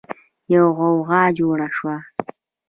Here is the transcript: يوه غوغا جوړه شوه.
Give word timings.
يوه 0.53 0.69
غوغا 0.77 1.23
جوړه 1.37 1.67
شوه. 1.77 1.95